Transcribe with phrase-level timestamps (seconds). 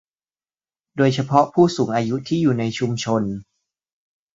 [0.95, 3.23] โดยเฉพาะผู้สูงอายุที่อยู่ในชุมชน